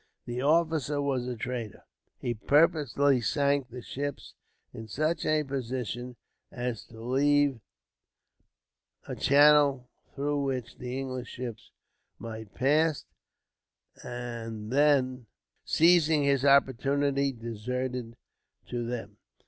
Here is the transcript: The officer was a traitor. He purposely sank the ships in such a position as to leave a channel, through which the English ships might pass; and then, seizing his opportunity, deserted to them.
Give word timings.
The 0.25 0.41
officer 0.41 0.99
was 0.99 1.27
a 1.27 1.35
traitor. 1.35 1.83
He 2.17 2.33
purposely 2.33 3.21
sank 3.21 3.69
the 3.69 3.83
ships 3.83 4.33
in 4.73 4.87
such 4.87 5.27
a 5.27 5.43
position 5.43 6.15
as 6.51 6.85
to 6.85 6.99
leave 6.99 7.59
a 9.07 9.15
channel, 9.15 9.87
through 10.15 10.41
which 10.43 10.79
the 10.79 10.97
English 10.99 11.27
ships 11.29 11.69
might 12.17 12.55
pass; 12.55 13.05
and 14.03 14.71
then, 14.71 15.27
seizing 15.65 16.23
his 16.23 16.45
opportunity, 16.45 17.31
deserted 17.31 18.15
to 18.69 18.83
them. 18.83 19.17